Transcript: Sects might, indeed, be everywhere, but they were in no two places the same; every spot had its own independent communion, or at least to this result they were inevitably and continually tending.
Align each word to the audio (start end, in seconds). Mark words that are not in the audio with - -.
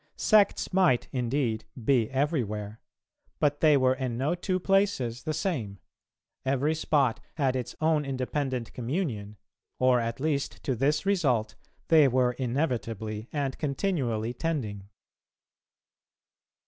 Sects 0.17 0.73
might, 0.73 1.07
indeed, 1.11 1.65
be 1.85 2.09
everywhere, 2.09 2.81
but 3.39 3.59
they 3.59 3.77
were 3.77 3.93
in 3.93 4.17
no 4.17 4.33
two 4.33 4.59
places 4.59 5.25
the 5.25 5.31
same; 5.35 5.77
every 6.43 6.73
spot 6.73 7.19
had 7.35 7.55
its 7.55 7.75
own 7.79 8.03
independent 8.03 8.73
communion, 8.73 9.37
or 9.77 9.99
at 9.99 10.19
least 10.19 10.63
to 10.63 10.75
this 10.75 11.05
result 11.05 11.53
they 11.89 12.07
were 12.07 12.31
inevitably 12.31 13.29
and 13.31 13.59
continually 13.59 14.33
tending. 14.33 14.89